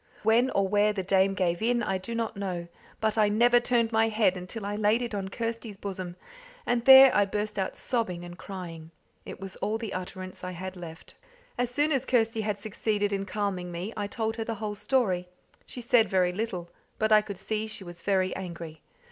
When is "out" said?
7.59-7.75